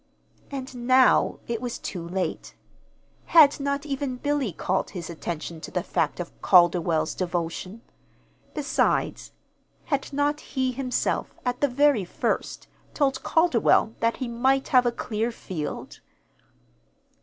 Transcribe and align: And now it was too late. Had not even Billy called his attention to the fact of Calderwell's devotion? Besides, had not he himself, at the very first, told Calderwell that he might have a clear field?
And 0.49 0.87
now 0.87 1.37
it 1.47 1.61
was 1.61 1.77
too 1.77 2.01
late. 2.07 2.55
Had 3.25 3.59
not 3.59 3.85
even 3.85 4.15
Billy 4.17 4.51
called 4.51 4.89
his 4.89 5.11
attention 5.11 5.61
to 5.61 5.69
the 5.69 5.83
fact 5.83 6.19
of 6.19 6.31
Calderwell's 6.41 7.13
devotion? 7.13 7.83
Besides, 8.55 9.31
had 9.85 10.11
not 10.11 10.39
he 10.39 10.71
himself, 10.71 11.35
at 11.45 11.61
the 11.61 11.67
very 11.69 12.03
first, 12.03 12.67
told 12.95 13.21
Calderwell 13.21 13.93
that 13.99 14.17
he 14.17 14.27
might 14.27 14.69
have 14.69 14.87
a 14.87 14.91
clear 14.91 15.31
field? 15.31 15.99